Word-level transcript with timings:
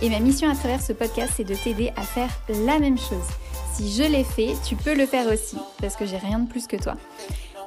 Et 0.00 0.10
ma 0.10 0.20
mission 0.20 0.48
à 0.48 0.54
travers 0.54 0.80
ce 0.80 0.92
podcast, 0.92 1.32
c'est 1.36 1.44
de 1.44 1.56
t'aider 1.56 1.90
à 1.96 2.02
faire 2.02 2.30
la 2.64 2.78
même 2.78 2.96
chose. 2.98 3.26
Si 3.74 3.90
je 3.90 4.04
l'ai 4.04 4.22
fait, 4.22 4.52
tu 4.64 4.76
peux 4.76 4.94
le 4.94 5.06
faire 5.06 5.26
aussi, 5.26 5.56
parce 5.80 5.96
que 5.96 6.06
j'ai 6.06 6.18
rien 6.18 6.38
de 6.38 6.48
plus 6.48 6.68
que 6.68 6.76
toi. 6.76 6.96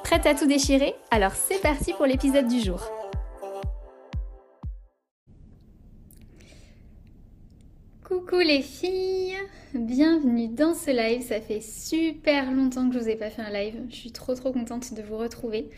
Prête 0.02 0.24
à 0.24 0.34
tout 0.34 0.46
déchirer? 0.46 0.94
Alors 1.10 1.32
c'est 1.32 1.60
parti 1.60 1.92
pour 1.92 2.06
l'épisode 2.06 2.48
du 2.48 2.60
jour. 2.60 2.80
Coucou 8.02 8.38
les 8.38 8.62
filles, 8.62 9.36
bienvenue 9.74 10.48
dans 10.48 10.72
ce 10.72 10.90
live. 10.90 11.20
Ça 11.20 11.38
fait 11.38 11.60
super 11.60 12.50
longtemps 12.50 12.88
que 12.88 12.94
je 12.94 12.98
vous 12.98 13.08
ai 13.10 13.16
pas 13.16 13.28
fait 13.28 13.42
un 13.42 13.50
live. 13.50 13.74
Je 13.90 13.94
suis 13.94 14.12
trop 14.12 14.34
trop 14.34 14.52
contente 14.52 14.94
de 14.94 15.02
vous 15.02 15.18
retrouver. 15.18 15.68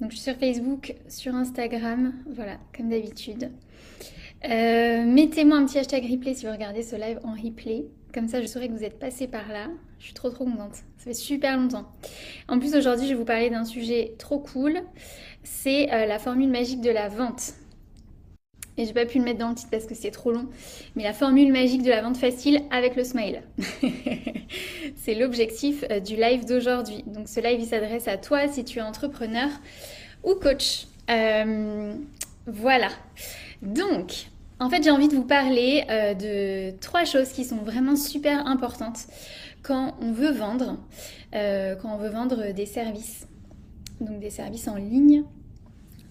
Donc 0.00 0.12
je 0.12 0.16
suis 0.18 0.24
sur 0.30 0.36
Facebook, 0.36 0.94
sur 1.08 1.34
Instagram, 1.34 2.12
voilà, 2.32 2.58
comme 2.76 2.90
d'habitude. 2.90 3.50
Euh, 4.44 5.04
mettez-moi 5.04 5.56
un 5.56 5.66
petit 5.66 5.78
hashtag 5.78 6.08
replay 6.10 6.34
si 6.34 6.46
vous 6.46 6.52
regardez 6.52 6.82
ce 6.82 6.96
live 6.96 7.18
en 7.24 7.32
replay. 7.32 7.86
Comme 8.14 8.28
ça, 8.28 8.40
je 8.40 8.46
saurai 8.46 8.68
que 8.68 8.72
vous 8.72 8.84
êtes 8.84 8.98
passé 8.98 9.26
par 9.26 9.48
là. 9.48 9.66
Je 9.98 10.06
suis 10.06 10.14
trop 10.14 10.30
trop 10.30 10.44
contente. 10.44 10.74
Ça 10.96 11.04
fait 11.04 11.14
super 11.14 11.56
longtemps. 11.56 11.90
En 12.48 12.58
plus, 12.58 12.74
aujourd'hui, 12.74 13.06
je 13.06 13.12
vais 13.12 13.18
vous 13.18 13.24
parler 13.24 13.50
d'un 13.50 13.64
sujet 13.64 14.14
trop 14.18 14.38
cool. 14.38 14.80
C'est 15.42 15.92
euh, 15.92 16.06
la 16.06 16.18
formule 16.18 16.48
magique 16.48 16.80
de 16.80 16.90
la 16.90 17.08
vente. 17.08 17.54
Et 18.76 18.86
j'ai 18.86 18.92
pas 18.92 19.06
pu 19.06 19.18
le 19.18 19.24
mettre 19.24 19.40
dans 19.40 19.48
le 19.48 19.56
titre 19.56 19.70
parce 19.70 19.86
que 19.86 19.94
c'est 19.96 20.12
trop 20.12 20.30
long. 20.30 20.46
Mais 20.94 21.02
la 21.02 21.12
formule 21.12 21.52
magique 21.52 21.82
de 21.82 21.90
la 21.90 22.00
vente 22.00 22.16
facile 22.16 22.62
avec 22.70 22.94
le 22.94 23.02
smile. 23.02 23.42
c'est 24.96 25.14
l'objectif 25.14 25.84
euh, 25.90 25.98
du 25.98 26.14
live 26.14 26.44
d'aujourd'hui. 26.46 27.02
Donc 27.06 27.28
ce 27.28 27.40
live, 27.40 27.58
il 27.60 27.66
s'adresse 27.66 28.06
à 28.06 28.16
toi 28.16 28.46
si 28.46 28.64
tu 28.64 28.78
es 28.78 28.82
entrepreneur 28.82 29.48
ou 30.22 30.34
coach. 30.36 30.86
voilà. 32.46 32.88
Donc, 33.62 34.28
en 34.60 34.68
fait, 34.68 34.82
j'ai 34.82 34.90
envie 34.90 35.08
de 35.08 35.14
vous 35.14 35.24
parler 35.24 35.84
euh, 35.88 36.14
de 36.14 36.76
trois 36.78 37.04
choses 37.04 37.28
qui 37.28 37.44
sont 37.44 37.58
vraiment 37.58 37.94
super 37.94 38.46
importantes 38.46 39.06
quand 39.62 39.94
on 40.00 40.12
veut 40.12 40.32
vendre, 40.32 40.78
euh, 41.34 41.76
quand 41.76 41.94
on 41.94 41.98
veut 41.98 42.08
vendre 42.08 42.52
des 42.52 42.66
services, 42.66 43.28
donc 44.00 44.18
des 44.18 44.30
services 44.30 44.66
en 44.66 44.76
ligne. 44.76 45.24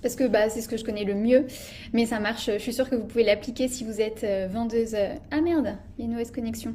Parce 0.02 0.16
que 0.16 0.28
bah, 0.28 0.50
c'est 0.50 0.62
ce 0.62 0.70
que 0.70 0.78
je 0.78 0.86
connais 0.86 1.04
le 1.04 1.16
mieux, 1.16 1.48
mais 1.92 2.06
ça 2.06 2.20
marche. 2.20 2.45
Je 2.45 2.59
suis 2.59 2.73
sûre 2.73 2.89
que 2.89 2.95
vous 2.95 3.06
pouvez 3.06 3.23
l'appliquer 3.23 3.67
si 3.67 3.84
vous 3.84 4.00
êtes 4.00 4.23
euh, 4.23 4.48
vendeuse. 4.48 4.95
Ah 5.32 5.42
merde, 5.42 5.76
il 5.98 6.02
y 6.02 6.04
a 6.04 6.06
une 6.06 6.11
mauvaise 6.11 6.32
connexion 6.32 6.73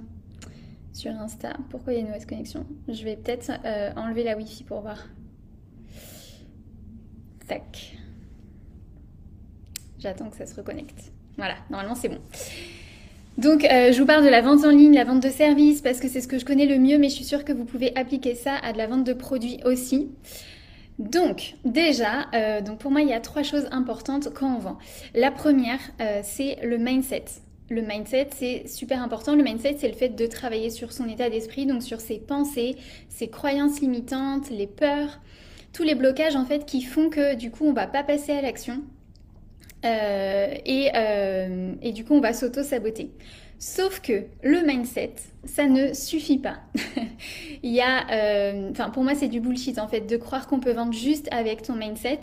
sur 0.92 1.12
Insta. 1.12 1.56
Pourquoi 1.70 1.94
il 1.94 1.96
y 1.96 1.98
a 1.98 2.00
une 2.02 2.08
mauvaise 2.08 2.26
connexion? 2.26 2.66
Je 2.88 3.02
vais 3.04 3.16
peut-être 3.16 3.50
enlever 3.96 4.24
la 4.24 4.36
Wi-Fi 4.36 4.64
pour 4.64 4.80
voir. 4.80 5.06
Tac. 7.46 7.96
J'attends 9.98 10.28
que 10.28 10.36
ça 10.36 10.46
se 10.46 10.54
reconnecte. 10.54 11.12
Voilà, 11.36 11.54
normalement 11.70 11.94
c'est 11.94 12.08
bon. 12.08 12.18
Donc, 13.38 13.64
euh, 13.64 13.92
je 13.92 13.98
vous 13.98 14.06
parle 14.06 14.24
de 14.24 14.28
la 14.28 14.42
vente 14.42 14.64
en 14.64 14.70
ligne, 14.70 14.94
la 14.94 15.04
vente 15.04 15.22
de 15.22 15.30
services, 15.30 15.80
parce 15.80 16.00
que 16.00 16.08
c'est 16.08 16.20
ce 16.20 16.28
que 16.28 16.38
je 16.38 16.44
connais 16.44 16.66
le 16.66 16.78
mieux, 16.78 16.98
mais 16.98 17.08
je 17.08 17.14
suis 17.14 17.24
sûre 17.24 17.44
que 17.44 17.52
vous 17.52 17.64
pouvez 17.64 17.96
appliquer 17.96 18.34
ça 18.34 18.56
à 18.62 18.72
de 18.72 18.78
la 18.78 18.86
vente 18.86 19.04
de 19.04 19.14
produits 19.14 19.58
aussi. 19.64 20.10
Donc, 20.98 21.54
déjà, 21.64 22.26
euh, 22.34 22.60
pour 22.78 22.90
moi, 22.90 23.00
il 23.00 23.08
y 23.08 23.14
a 23.14 23.20
trois 23.20 23.42
choses 23.42 23.66
importantes 23.70 24.28
quand 24.34 24.54
on 24.54 24.58
vend. 24.58 24.78
La 25.14 25.30
première, 25.30 25.80
euh, 26.00 26.20
c'est 26.22 26.58
le 26.62 26.76
mindset. 26.76 27.24
Le 27.70 27.80
mindset, 27.80 28.28
c'est 28.36 28.68
super 28.68 29.02
important. 29.02 29.34
Le 29.34 29.42
mindset, 29.42 29.76
c'est 29.78 29.88
le 29.88 29.94
fait 29.94 30.10
de 30.10 30.26
travailler 30.26 30.68
sur 30.68 30.92
son 30.92 31.08
état 31.08 31.30
d'esprit, 31.30 31.64
donc 31.64 31.82
sur 31.82 32.02
ses 32.02 32.18
pensées, 32.18 32.76
ses 33.08 33.28
croyances 33.28 33.80
limitantes, 33.80 34.50
les 34.50 34.66
peurs, 34.66 35.20
tous 35.72 35.84
les 35.84 35.94
blocages 35.94 36.36
en 36.36 36.44
fait 36.44 36.66
qui 36.66 36.82
font 36.82 37.08
que 37.08 37.34
du 37.34 37.50
coup, 37.50 37.64
on 37.64 37.72
va 37.72 37.86
pas 37.86 38.02
passer 38.02 38.32
à 38.32 38.42
l'action 38.42 38.82
euh, 39.84 40.54
euh, 40.94 41.74
et, 41.82 41.92
du 41.92 42.04
coup, 42.04 42.14
on 42.14 42.20
va 42.20 42.32
s'auto-saboter. 42.32 43.10
Sauf 43.58 44.00
que 44.00 44.24
le 44.42 44.66
mindset, 44.66 45.14
ça 45.44 45.66
ne 45.66 45.92
suffit 45.92 46.38
pas. 46.38 46.58
Il 47.62 47.72
y 47.72 47.80
a, 47.80 48.10
euh, 48.10 48.70
enfin 48.72 48.90
pour 48.90 49.04
moi 49.04 49.14
c'est 49.14 49.28
du 49.28 49.38
bullshit 49.38 49.78
en 49.78 49.86
fait 49.86 50.00
de 50.00 50.16
croire 50.16 50.48
qu'on 50.48 50.58
peut 50.58 50.72
vendre 50.72 50.92
juste 50.92 51.28
avec 51.30 51.62
ton 51.62 51.74
mindset. 51.74 52.20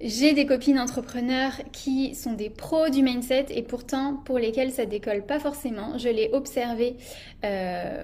J'ai 0.00 0.32
des 0.32 0.46
copines 0.46 0.78
entrepreneurs 0.78 1.52
qui 1.72 2.14
sont 2.14 2.32
des 2.32 2.48
pros 2.48 2.88
du 2.88 3.02
mindset 3.02 3.46
et 3.50 3.62
pourtant 3.62 4.14
pour 4.24 4.38
lesquelles 4.38 4.70
ça 4.70 4.86
décolle 4.86 5.26
pas 5.26 5.38
forcément. 5.38 5.98
Je 5.98 6.08
l'ai 6.08 6.30
observé 6.32 6.96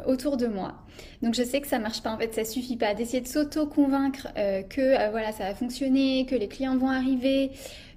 autour 0.07 0.37
de 0.37 0.47
moi. 0.47 0.75
Donc 1.23 1.35
je 1.35 1.43
sais 1.43 1.61
que 1.63 1.69
ça 1.69 1.79
marche 1.79 2.03
pas 2.03 2.11
en 2.11 2.19
fait, 2.19 2.35
ça 2.35 2.45
suffit 2.45 2.77
pas 2.77 2.93
d'essayer 2.93 3.23
de 3.23 3.29
s'auto-convaincre 3.29 4.29
que 4.71 5.11
voilà 5.11 5.33
ça 5.33 5.45
va 5.45 5.55
fonctionner, 5.55 6.27
que 6.27 6.35
les 6.35 6.49
clients 6.49 6.77
vont 6.77 6.89
arriver, 6.89 7.51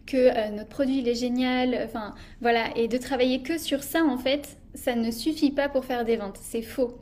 que 0.06 0.18
euh, 0.18 0.50
notre 0.52 0.70
produit 0.70 1.00
il 1.00 1.08
est 1.08 1.16
génial, 1.16 1.80
enfin 1.86 2.14
voilà, 2.42 2.66
et 2.76 2.88
de 2.88 2.98
travailler 2.98 3.42
que 3.42 3.58
sur 3.58 3.84
ça 3.84 4.04
en 4.04 4.18
fait, 4.18 4.58
ça 4.74 4.96
ne 4.96 5.12
suffit 5.12 5.52
pas 5.52 5.70
pour 5.70 5.86
faire 5.86 6.06
des 6.06 6.18
ventes, 6.18 6.40
c'est 6.42 6.62
faux. 6.62 6.98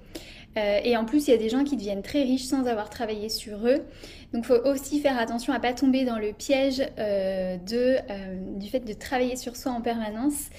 Euh, 0.57 0.79
et 0.83 0.95
en 0.97 1.05
plus, 1.05 1.27
il 1.27 1.31
y 1.31 1.33
a 1.33 1.37
des 1.37 1.49
gens 1.49 1.63
qui 1.63 1.77
deviennent 1.77 2.03
très 2.03 2.21
riches 2.21 2.43
sans 2.43 2.67
avoir 2.67 2.89
travaillé 2.89 3.29
sur 3.29 3.67
eux. 3.67 3.83
Donc, 4.33 4.45
il 4.45 4.47
faut 4.47 4.67
aussi 4.67 4.99
faire 4.99 5.19
attention 5.19 5.53
à 5.53 5.59
pas 5.59 5.73
tomber 5.73 6.05
dans 6.05 6.17
le 6.17 6.33
piège 6.33 6.81
euh, 6.97 7.57
de, 7.57 7.97
du 8.59 8.67
fait 8.67 8.79
de 8.79 8.93
travailler 8.93 9.35
sur 9.35 9.55
soi 9.55 9.71
en 9.71 9.81
permanence. 9.81 10.49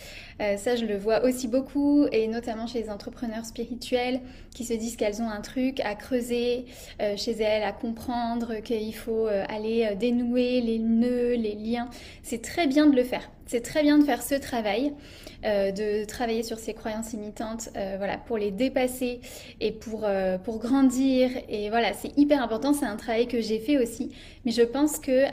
Euh, 0.40 0.56
ça, 0.56 0.76
je 0.76 0.84
le 0.84 0.96
vois 0.96 1.24
aussi 1.24 1.48
beaucoup, 1.48 2.06
et 2.10 2.26
notamment 2.26 2.66
chez 2.66 2.82
les 2.82 2.90
entrepreneurs 2.90 3.44
spirituels 3.44 4.20
qui 4.54 4.64
se 4.64 4.72
disent 4.72 4.96
qu'elles 4.96 5.22
ont 5.22 5.28
un 5.28 5.40
truc 5.40 5.80
à 5.80 5.94
creuser 5.94 6.66
euh, 7.00 7.16
chez 7.16 7.32
elles, 7.32 7.62
à 7.62 7.72
comprendre, 7.72 8.56
qu'il 8.60 8.94
faut 8.94 9.26
euh, 9.26 9.44
aller 9.48 9.94
dénouer 9.98 10.60
les 10.60 10.78
nœuds, 10.78 11.34
les 11.34 11.54
liens. 11.54 11.88
C'est 12.22 12.42
très 12.42 12.66
bien 12.66 12.86
de 12.86 12.96
le 12.96 13.04
faire. 13.04 13.30
C'est 13.46 13.60
très 13.60 13.82
bien 13.82 13.98
de 13.98 14.04
faire 14.04 14.22
ce 14.22 14.34
travail, 14.36 14.94
de 15.42 16.06
travailler 16.06 16.42
sur 16.42 16.58
ses 16.58 16.72
croyances 16.72 17.12
imitantes, 17.12 17.68
voilà, 17.98 18.16
pour 18.16 18.38
les 18.38 18.50
dépasser 18.50 19.20
et 19.60 19.70
pour, 19.70 20.06
pour 20.44 20.58
grandir. 20.58 21.28
Et 21.50 21.68
voilà, 21.68 21.92
c'est 21.92 22.16
hyper 22.16 22.42
important. 22.42 22.72
C'est 22.72 22.86
un 22.86 22.96
travail 22.96 23.26
que 23.26 23.42
j'ai 23.42 23.58
fait 23.64 23.78
aussi. 23.78 24.10
Mais 24.44 24.52
je 24.52 24.62
pense 24.62 24.98
que 24.98 25.24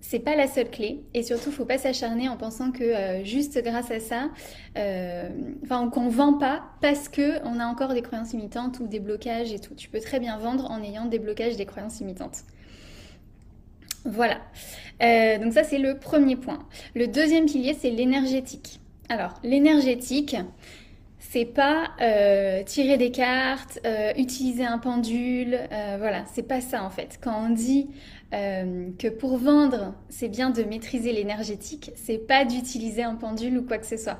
c'est 0.00 0.20
pas 0.20 0.36
la 0.36 0.46
seule 0.46 0.70
clé. 0.70 1.02
Et 1.14 1.22
surtout 1.22 1.50
faut 1.50 1.64
pas 1.64 1.78
s'acharner 1.78 2.28
en 2.28 2.36
pensant 2.36 2.70
que 2.72 2.84
euh, 2.84 3.24
juste 3.24 3.62
grâce 3.62 3.90
à 3.90 4.00
ça 4.00 4.30
euh, 4.76 5.28
enfin 5.64 5.88
qu'on 5.90 6.08
vend 6.08 6.34
pas 6.34 6.62
parce 6.80 7.08
que 7.08 7.44
on 7.44 7.60
a 7.60 7.66
encore 7.66 7.94
des 7.94 8.02
croyances 8.02 8.32
imitantes 8.32 8.80
ou 8.80 8.86
des 8.86 9.00
blocages 9.00 9.52
et 9.52 9.58
tout. 9.58 9.74
Tu 9.74 9.88
peux 9.88 10.00
très 10.00 10.20
bien 10.20 10.38
vendre 10.38 10.70
en 10.70 10.82
ayant 10.82 11.06
des 11.06 11.18
blocages 11.18 11.56
des 11.56 11.66
croyances 11.66 12.00
imitantes 12.00 12.44
voilà. 14.04 14.38
Euh, 15.02 15.38
donc 15.38 15.52
ça 15.52 15.64
c'est 15.64 15.78
le 15.78 15.98
premier 15.98 16.36
point. 16.36 16.60
Le 16.94 17.08
deuxième 17.08 17.46
pilier 17.46 17.76
c'est 17.78 17.90
l'énergétique. 17.90 18.80
Alors 19.08 19.34
l'énergétique 19.42 20.36
c'est 21.18 21.44
pas 21.44 21.90
tirer 22.66 22.96
des 22.96 23.10
cartes, 23.10 23.80
utiliser 24.16 24.64
un 24.64 24.78
pendule, 24.78 25.58
voilà, 25.98 26.24
c'est 26.32 26.42
pas 26.42 26.60
ça 26.60 26.84
en 26.84 26.90
fait. 26.90 27.18
Quand 27.20 27.46
on 27.46 27.50
dit 27.50 27.88
euh, 28.34 28.90
que 28.98 29.08
pour 29.08 29.38
vendre, 29.38 29.94
c'est 30.10 30.28
bien 30.28 30.50
de 30.50 30.62
maîtriser 30.62 31.12
l'énergétique, 31.12 31.92
c'est 31.94 32.18
pas 32.18 32.44
d'utiliser 32.44 33.02
un 33.02 33.14
pendule 33.14 33.56
ou 33.56 33.62
quoi 33.62 33.78
que 33.78 33.86
ce 33.86 33.96
soit. 33.96 34.18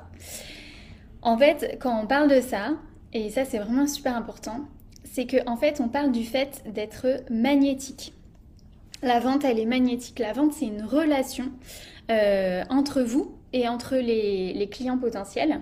En 1.20 1.36
fait, 1.36 1.76
quand 1.78 2.00
on 2.02 2.06
parle 2.06 2.30
de 2.30 2.40
ça, 2.40 2.70
et 3.12 3.28
ça 3.28 3.44
c'est 3.44 3.58
vraiment 3.58 3.86
super 3.86 4.16
important, 4.16 4.60
c'est 5.04 5.26
qu'en 5.26 5.52
en 5.52 5.56
fait 5.58 5.82
on 5.82 5.88
parle 5.88 6.10
du 6.10 6.24
fait 6.24 6.62
d'être 6.72 7.22
magnétique. 7.30 8.14
La 9.02 9.20
vente, 9.20 9.44
elle 9.44 9.60
est 9.60 9.66
magnétique. 9.66 10.18
La 10.18 10.32
vente, 10.32 10.54
c'est 10.54 10.64
une 10.64 10.82
relation 10.82 11.52
euh, 12.10 12.64
entre 12.70 13.02
vous 13.02 13.36
et 13.52 13.68
entre 13.68 13.96
les 13.96 14.68
clients 14.72 14.98
potentiels. 14.98 15.60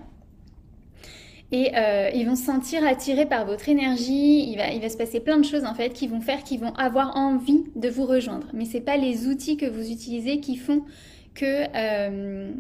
Et 1.57 1.73
euh, 1.75 2.11
ils 2.13 2.27
vont 2.27 2.37
se 2.37 2.45
sentir 2.45 2.87
attirés 2.87 3.25
par 3.25 3.47
votre 3.47 3.71
énergie. 3.71 4.51
Il 4.51 4.57
va, 4.59 4.73
il 4.73 4.81
va 4.83 4.91
se 4.91 4.97
passer 4.99 5.21
plein 5.21 5.39
de 5.39 5.45
choses 5.45 5.65
en 5.65 5.73
fait 5.73 5.95
qui 5.95 6.07
vont 6.07 6.21
faire 6.21 6.43
qu'ils 6.43 6.61
vont 6.61 6.75
avoir 6.75 7.17
envie 7.17 7.65
de 7.75 7.89
vous 7.89 8.05
rejoindre. 8.05 8.47
Mais 8.53 8.67
c'est 8.67 8.83
pas 8.83 8.99
les 8.99 9.27
outils 9.27 9.57
que 9.57 9.65
vous 9.65 9.91
utilisez 9.91 10.41
qui 10.41 10.57
font 10.57 10.83
que 11.35 11.65
euh, 11.75 12.53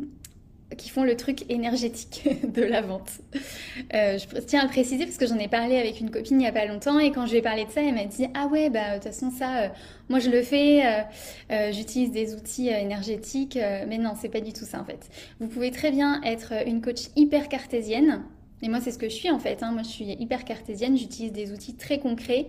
qui 0.79 0.89
font 0.89 1.05
le 1.05 1.15
truc 1.15 1.45
énergétique 1.51 2.27
de 2.55 2.63
la 2.63 2.81
vente. 2.81 3.11
Euh, 3.93 4.17
je 4.17 4.41
tiens 4.41 4.65
à 4.65 4.67
préciser 4.67 5.05
parce 5.05 5.19
que 5.19 5.27
j'en 5.27 5.39
ai 5.39 5.49
parlé 5.49 5.77
avec 5.77 6.01
une 6.01 6.11
copine 6.11 6.37
il 6.37 6.45
n'y 6.45 6.47
a 6.47 6.53
pas 6.53 6.65
longtemps 6.65 6.99
et 6.99 7.13
quand 7.13 7.27
je 7.27 7.33
lui 7.33 7.39
ai 7.39 7.43
parlé 7.43 7.67
de 7.67 7.71
ça, 7.71 7.83
elle 7.83 7.95
m'a 7.95 8.07
dit 8.07 8.27
ah 8.33 8.47
ouais 8.47 8.71
bah 8.71 8.93
de 8.93 8.95
toute 8.95 9.13
façon 9.13 9.31
ça, 9.31 9.73
moi 10.09 10.21
je 10.21 10.31
le 10.31 10.41
fais, 10.41 11.05
j'utilise 11.71 12.13
des 12.13 12.35
outils 12.35 12.69
énergétiques, 12.69 13.59
mais 13.87 13.99
non 13.99 14.15
c'est 14.19 14.31
pas 14.31 14.41
du 14.41 14.55
tout 14.55 14.65
ça 14.65 14.81
en 14.81 14.85
fait. 14.85 15.11
Vous 15.39 15.49
pouvez 15.49 15.71
très 15.71 15.91
bien 15.91 16.23
être 16.23 16.55
une 16.67 16.81
coach 16.81 17.09
hyper 17.15 17.49
cartésienne 17.49 18.25
et 18.63 18.69
moi 18.69 18.81
c'est 18.81 18.91
ce 18.91 18.99
que 18.99 19.09
je 19.09 19.15
suis 19.15 19.31
en 19.31 19.39
fait. 19.39 19.63
Hein. 19.63 19.73
moi 19.73 19.83
je 19.83 19.89
suis 19.89 20.05
hyper 20.05 20.45
cartésienne, 20.45 20.97
j'utilise 20.97 21.33
des 21.33 21.53
outils 21.53 21.75
très 21.75 21.99
concrets 21.99 22.47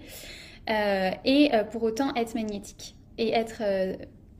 et 1.25 1.51
pour 1.71 1.83
autant 1.83 2.13
être 2.15 2.35
magnétique 2.35 2.95
et 3.17 3.29
être 3.29 3.61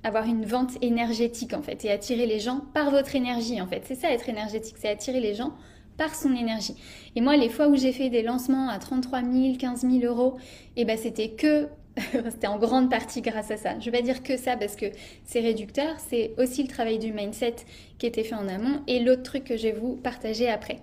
avoir 0.03 0.25
une 0.25 0.45
vente 0.45 0.71
énergétique 0.81 1.53
en 1.53 1.61
fait 1.61 1.85
et 1.85 1.91
attirer 1.91 2.25
les 2.25 2.39
gens 2.39 2.61
par 2.73 2.91
votre 2.91 3.15
énergie 3.15 3.61
en 3.61 3.67
fait. 3.67 3.83
C'est 3.85 3.95
ça 3.95 4.11
être 4.11 4.29
énergétique, 4.29 4.75
c'est 4.77 4.89
attirer 4.89 5.19
les 5.19 5.33
gens 5.33 5.53
par 5.97 6.15
son 6.15 6.33
énergie. 6.35 6.75
Et 7.15 7.21
moi, 7.21 7.35
les 7.35 7.49
fois 7.49 7.67
où 7.67 7.75
j'ai 7.75 7.91
fait 7.91 8.09
des 8.09 8.21
lancements 8.21 8.69
à 8.69 8.77
33 8.77 9.21
000, 9.21 9.55
15 9.57 9.81
000 9.81 10.03
euros, 10.03 10.37
eh 10.75 10.85
ben 10.85 10.97
c'était 10.97 11.29
que, 11.29 11.67
c'était 12.29 12.47
en 12.47 12.59
grande 12.59 12.89
partie 12.89 13.21
grâce 13.21 13.51
à 13.51 13.57
ça. 13.57 13.79
Je 13.79 13.89
vais 13.89 13.97
pas 13.97 14.03
dire 14.03 14.23
que 14.23 14.37
ça 14.37 14.55
parce 14.55 14.75
que 14.75 14.85
c'est 15.25 15.39
réducteur, 15.39 15.95
c'est 16.09 16.33
aussi 16.37 16.61
le 16.61 16.69
travail 16.69 16.99
du 16.99 17.11
mindset 17.11 17.55
qui 17.97 18.05
était 18.05 18.23
fait 18.23 18.35
en 18.35 18.47
amont 18.47 18.81
et 18.87 18.99
l'autre 18.99 19.23
truc 19.23 19.43
que 19.43 19.57
je 19.57 19.63
vais 19.63 19.71
vous 19.73 19.95
partager 19.95 20.47
après. 20.47 20.79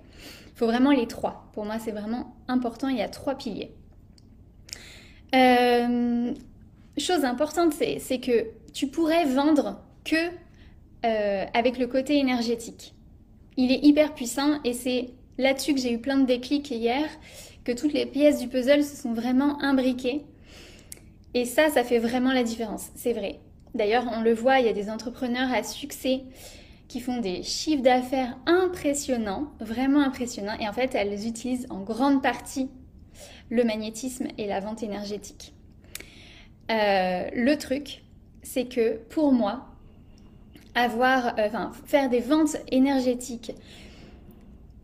Il 0.54 0.58
faut 0.58 0.66
vraiment 0.66 0.92
les 0.92 1.08
trois. 1.08 1.50
Pour 1.52 1.64
moi, 1.64 1.78
c'est 1.78 1.90
vraiment 1.90 2.36
important. 2.46 2.88
Il 2.88 2.96
y 2.96 3.02
a 3.02 3.08
trois 3.08 3.34
piliers. 3.34 3.72
Euh, 5.34 6.32
chose 6.96 7.24
importante, 7.24 7.72
c'est 7.72 8.20
que 8.20 8.46
tu 8.72 8.86
pourrais 8.86 9.24
vendre 9.24 9.80
que 10.04 10.16
euh, 11.04 11.44
avec 11.52 11.78
le 11.78 11.86
côté 11.88 12.18
énergétique. 12.18 12.94
Il 13.56 13.72
est 13.72 13.84
hyper 13.84 14.14
puissant 14.14 14.60
et 14.64 14.72
c'est 14.72 15.10
là-dessus 15.38 15.74
que 15.74 15.80
j'ai 15.80 15.92
eu 15.92 15.98
plein 15.98 16.18
de 16.18 16.26
déclics 16.26 16.70
hier, 16.70 17.04
que 17.64 17.72
toutes 17.72 17.92
les 17.92 18.06
pièces 18.06 18.38
du 18.38 18.48
puzzle 18.48 18.84
se 18.84 18.96
sont 18.96 19.12
vraiment 19.12 19.60
imbriquées. 19.60 20.24
Et 21.34 21.44
ça, 21.44 21.68
ça 21.68 21.82
fait 21.82 21.98
vraiment 21.98 22.32
la 22.32 22.44
différence, 22.44 22.90
c'est 22.94 23.12
vrai. 23.12 23.40
D'ailleurs, 23.74 24.04
on 24.16 24.22
le 24.22 24.32
voit, 24.32 24.60
il 24.60 24.66
y 24.66 24.68
a 24.68 24.72
des 24.72 24.88
entrepreneurs 24.88 25.52
à 25.52 25.64
succès 25.64 26.22
qui 26.88 27.00
font 27.00 27.20
des 27.20 27.42
chiffres 27.42 27.82
d'affaires 27.82 28.36
impressionnants, 28.46 29.52
vraiment 29.60 30.00
impressionnants, 30.00 30.58
et 30.60 30.68
en 30.68 30.72
fait, 30.72 30.94
elles 30.94 31.26
utilisent 31.26 31.66
en 31.70 31.80
grande 31.80 32.22
partie 32.22 32.68
le 33.50 33.64
magnétisme 33.64 34.26
et 34.38 34.46
la 34.46 34.60
vente 34.60 34.82
énergétique. 34.82 35.54
Euh, 36.70 37.28
le 37.34 37.56
truc, 37.56 38.04
c'est 38.42 38.66
que 38.66 38.96
pour 39.10 39.32
moi, 39.32 39.66
avoir, 40.74 41.38
euh, 41.38 41.48
faire 41.84 42.08
des 42.08 42.20
ventes 42.20 42.56
énergétiques, 42.70 43.52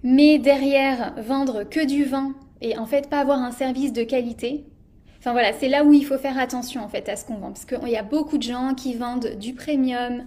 mais 0.03 0.39
derrière 0.39 1.15
vendre 1.23 1.65
que 1.65 1.85
du 1.85 2.05
vent 2.05 2.33
et 2.61 2.79
en 2.79 2.87
fait 2.87 3.09
pas 3.09 3.21
avoir 3.21 3.39
un 3.39 3.53
service 3.53 3.93
de 3.93 4.03
qualité, 4.03 4.65
Enfin 5.21 5.33
voilà, 5.33 5.53
c'est 5.53 5.69
là 5.69 5.85
où 5.85 5.93
il 5.93 6.05
faut 6.05 6.17
faire 6.17 6.39
attention 6.39 6.83
en 6.83 6.89
fait 6.89 7.09
à 7.11 7.17
ce 7.17 7.27
qu'on 7.27 7.35
vend. 7.35 7.53
Parce 7.53 7.67
qu'il 7.67 7.89
y 7.89 7.97
a 7.97 8.03
beaucoup 8.03 8.39
de 8.39 8.43
gens 8.43 8.75
qui 8.75 8.95
vendent 8.95 9.37
du 9.39 9.53
premium, 9.53 10.25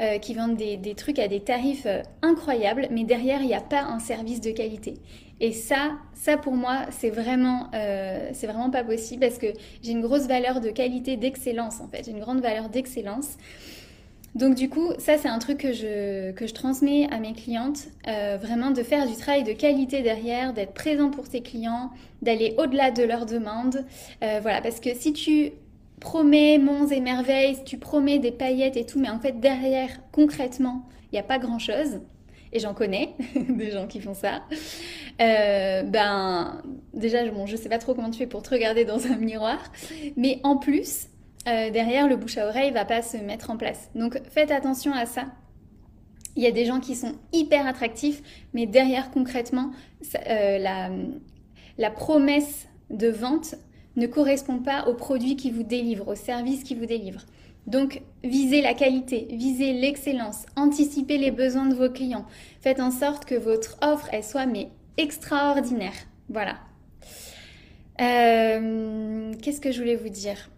euh, 0.00 0.18
qui 0.18 0.34
vendent 0.34 0.56
des, 0.56 0.94
trucs 0.96 1.20
à 1.20 1.28
des 1.28 1.40
tarifs 1.40 1.86
incroyables, 2.22 2.88
mais 2.90 3.04
derrière, 3.04 3.40
il 3.40 3.46
n'y 3.46 3.54
a 3.54 3.60
pas 3.60 3.82
un 3.82 4.00
service 4.00 4.40
de 4.40 4.50
qualité. 4.50 4.94
Et 5.42 5.52
ça, 5.52 5.92
ça 6.14 6.36
pour 6.36 6.54
moi, 6.54 6.86
c'est 6.90 7.10
vraiment, 7.10 7.68
euh, 7.74 8.30
c'est 8.32 8.46
vraiment 8.46 8.70
pas 8.70 8.84
possible 8.84 9.20
parce 9.20 9.38
que 9.38 9.48
j'ai 9.82 9.90
une 9.92 10.00
grosse 10.00 10.26
valeur 10.26 10.60
de 10.60 10.70
qualité, 10.70 11.16
d'excellence 11.16 11.80
en 11.80 11.88
fait. 11.88 12.04
J'ai 12.04 12.12
une 12.12 12.20
grande 12.20 12.40
valeur 12.40 12.68
d'excellence. 12.68 13.36
Donc 14.34 14.54
du 14.54 14.70
coup, 14.70 14.92
ça 14.98 15.18
c'est 15.18 15.28
un 15.28 15.38
truc 15.38 15.58
que 15.58 15.72
je, 15.72 16.32
que 16.32 16.46
je 16.46 16.54
transmets 16.54 17.06
à 17.10 17.18
mes 17.18 17.34
clientes, 17.34 17.88
euh, 18.08 18.38
vraiment 18.40 18.70
de 18.70 18.82
faire 18.82 19.06
du 19.06 19.14
travail 19.14 19.44
de 19.44 19.52
qualité 19.52 20.00
derrière, 20.02 20.54
d'être 20.54 20.72
présent 20.72 21.10
pour 21.10 21.28
tes 21.28 21.42
clients, 21.42 21.90
d'aller 22.22 22.54
au-delà 22.58 22.90
de 22.90 23.02
leurs 23.02 23.26
demandes. 23.26 23.84
Euh, 24.24 24.38
voilà, 24.40 24.62
parce 24.62 24.80
que 24.80 24.94
si 24.94 25.12
tu 25.12 25.52
promets 26.00 26.58
monts 26.58 26.86
et 26.86 27.00
merveilles, 27.00 27.56
si 27.56 27.64
tu 27.64 27.78
promets 27.78 28.18
des 28.18 28.32
paillettes 28.32 28.76
et 28.76 28.86
tout, 28.86 28.98
mais 28.98 29.10
en 29.10 29.20
fait 29.20 29.38
derrière, 29.38 29.90
concrètement, 30.12 30.88
il 31.12 31.16
n'y 31.16 31.20
a 31.20 31.24
pas 31.24 31.38
grand-chose, 31.38 32.00
et 32.54 32.58
j'en 32.58 32.72
connais 32.72 33.14
des 33.50 33.70
gens 33.70 33.86
qui 33.86 34.00
font 34.00 34.14
ça, 34.14 34.42
euh, 35.20 35.82
ben 35.82 36.62
déjà, 36.94 37.28
bon, 37.30 37.44
je 37.44 37.56
sais 37.56 37.68
pas 37.68 37.78
trop 37.78 37.94
comment 37.94 38.10
tu 38.10 38.18
fais 38.18 38.26
pour 38.26 38.42
te 38.42 38.48
regarder 38.48 38.86
dans 38.86 39.06
un 39.06 39.16
miroir, 39.16 39.58
mais 40.16 40.40
en 40.42 40.56
plus, 40.56 41.08
euh, 41.48 41.70
derrière, 41.70 42.08
le 42.08 42.16
bouche 42.16 42.38
à 42.38 42.46
oreille 42.46 42.70
va 42.70 42.84
pas 42.84 43.02
se 43.02 43.16
mettre 43.16 43.50
en 43.50 43.56
place. 43.56 43.90
Donc 43.94 44.20
faites 44.30 44.50
attention 44.50 44.92
à 44.92 45.06
ça. 45.06 45.26
Il 46.36 46.42
y 46.42 46.46
a 46.46 46.50
des 46.50 46.64
gens 46.64 46.80
qui 46.80 46.94
sont 46.94 47.14
hyper 47.32 47.66
attractifs, 47.66 48.22
mais 48.54 48.66
derrière, 48.66 49.10
concrètement, 49.10 49.70
euh, 50.28 50.58
la, 51.78 51.90
promesse 51.90 52.68
de 52.90 53.08
vente 53.08 53.54
ne 53.96 54.06
correspond 54.06 54.58
pas 54.58 54.88
au 54.88 54.94
produit 54.94 55.36
qui 55.36 55.50
vous 55.50 55.62
délivre, 55.62 56.08
au 56.08 56.14
service 56.14 56.62
qui 56.62 56.74
vous 56.74 56.86
délivre. 56.86 57.20
Donc, 57.66 58.02
visez 58.24 58.62
la 58.62 58.72
qualité, 58.72 59.28
visez 59.30 59.74
l'excellence, 59.74 60.46
anticipez 60.56 61.18
les 61.18 61.30
besoins 61.30 61.66
de 61.66 61.74
vos 61.74 61.90
clients. 61.90 62.24
Faites 62.60 62.80
en 62.80 62.90
sorte 62.90 63.26
que 63.26 63.34
votre 63.34 63.76
offre, 63.82 64.08
elle 64.10 64.24
soit 64.24 64.46
mais 64.46 64.68
extraordinaire. 64.96 65.92
Voilà. 66.30 66.56
Euh, 68.00 69.32
qu'est-ce 69.42 69.60
que 69.60 69.70
je 69.70 69.78
voulais 69.78 69.96
vous 69.96 70.08
dire? 70.08 70.50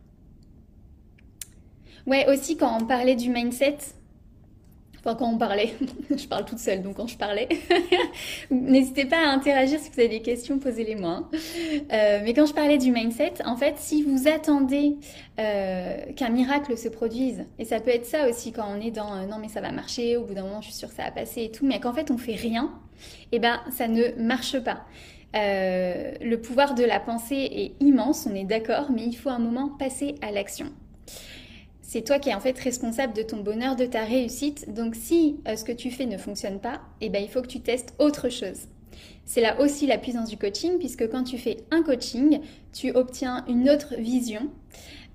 Ouais, 2.06 2.26
aussi 2.28 2.56
quand 2.56 2.78
on 2.80 2.86
parlait 2.86 3.16
du 3.16 3.30
mindset, 3.30 3.78
Enfin, 5.04 5.16
quand 5.16 5.28
on 5.28 5.36
parlait, 5.36 5.74
je 6.16 6.26
parle 6.26 6.46
toute 6.46 6.58
seule, 6.58 6.82
donc 6.82 6.96
quand 6.96 7.06
je 7.06 7.18
parlais, 7.18 7.46
n'hésitez 8.50 9.04
pas 9.04 9.18
à 9.18 9.28
interagir 9.28 9.78
si 9.78 9.90
vous 9.90 10.00
avez 10.00 10.08
des 10.08 10.22
questions, 10.22 10.58
posez-les-moi. 10.58 11.10
Hein. 11.10 11.28
Euh, 11.92 12.20
mais 12.24 12.32
quand 12.32 12.46
je 12.46 12.54
parlais 12.54 12.78
du 12.78 12.90
mindset, 12.90 13.34
en 13.44 13.56
fait, 13.56 13.74
si 13.76 14.02
vous 14.02 14.28
attendez 14.28 14.96
euh, 15.38 15.98
qu'un 16.16 16.30
miracle 16.30 16.78
se 16.78 16.88
produise, 16.88 17.44
et 17.58 17.66
ça 17.66 17.80
peut 17.80 17.90
être 17.90 18.06
ça 18.06 18.30
aussi 18.30 18.50
quand 18.50 18.66
on 18.66 18.80
est 18.80 18.90
dans 18.90 19.12
euh, 19.14 19.26
non 19.26 19.36
mais 19.38 19.48
ça 19.48 19.60
va 19.60 19.72
marcher, 19.72 20.16
au 20.16 20.24
bout 20.24 20.32
d'un 20.32 20.44
moment 20.44 20.62
je 20.62 20.68
suis 20.68 20.76
sûre 20.76 20.88
que 20.88 20.96
ça 20.96 21.04
va 21.04 21.10
passer 21.10 21.42
et 21.42 21.50
tout, 21.50 21.66
mais 21.66 21.80
qu'en 21.80 21.92
fait 21.92 22.10
on 22.10 22.16
fait 22.16 22.36
rien, 22.36 22.70
et 23.30 23.36
eh 23.36 23.38
ben 23.40 23.60
ça 23.70 23.88
ne 23.88 24.08
marche 24.16 24.58
pas. 24.60 24.84
le 25.34 26.36
pouvoir 26.36 26.74
de 26.74 26.84
la 26.84 26.98
pensée 26.98 27.46
est 27.52 27.84
immense, 27.84 28.26
on 28.30 28.34
est 28.34 28.44
d'accord, 28.44 28.90
mais 28.90 29.04
il 29.04 29.14
faut 29.14 29.28
un 29.28 29.38
moment 29.38 29.68
passer 29.68 30.14
à 30.22 30.30
l'action 30.30 30.72
c'est 31.86 32.02
toi 32.02 32.19
qui 32.19 32.31
es 32.31 32.34
en 32.34 32.40
fait 32.40 32.58
responsable 32.58 33.12
de 33.12 33.22
ton 33.22 33.36
bonheur, 33.36 33.76
de 33.76 33.84
ta 33.84 34.04
réussite. 34.04 34.72
Donc 34.72 34.94
si 34.96 35.36
euh, 35.46 35.54
ce 35.54 35.64
que 35.64 35.72
tu 35.72 35.90
fais 35.90 36.06
ne 36.06 36.16
fonctionne 36.16 36.58
pas, 36.58 36.81
eh 37.00 37.10
ben, 37.10 37.22
il 37.22 37.28
faut 37.28 37.42
que 37.42 37.46
tu 37.46 37.60
testes 37.60 37.94
autre 37.98 38.31
chose. 38.31 38.62
C'est 39.26 39.40
là 39.40 39.60
aussi 39.60 39.86
la 39.86 39.98
puissance 39.98 40.28
du 40.28 40.36
coaching, 40.36 40.78
puisque 40.78 41.08
quand 41.10 41.25
tu 41.25 41.38
fais 41.38 41.58
un 41.70 41.82
coaching, 41.82 42.40
tu 42.72 42.90
obtiens 42.92 43.44
une 43.48 43.69
autre 43.69 43.94
vision, 43.98 44.50